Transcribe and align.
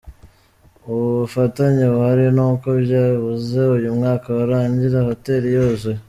Ubu 0.89 1.03
ubufatanye 1.13 1.83
buhari 1.93 2.25
ni 2.35 2.43
uko 2.49 2.67
byibuze 2.81 3.59
uyu 3.77 3.89
mwaka 3.97 4.27
warangira 4.37 4.97
hoteli 5.09 5.47
yuzuye. 5.55 5.99